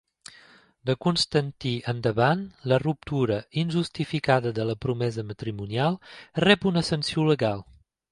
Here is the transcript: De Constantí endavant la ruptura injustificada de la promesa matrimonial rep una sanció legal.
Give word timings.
De 0.89 0.93
Constantí 1.05 1.73
endavant 1.91 2.41
la 2.71 2.79
ruptura 2.83 3.37
injustificada 3.63 4.53
de 4.61 4.65
la 4.71 4.77
promesa 4.87 5.25
matrimonial 5.33 5.99
rep 6.45 6.67
una 6.71 6.85
sanció 6.89 7.27
legal. 7.29 7.63